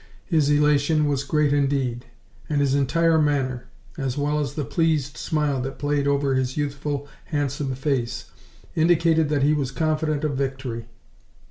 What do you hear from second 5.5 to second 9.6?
that played over his youthful, handsome face, indicated that he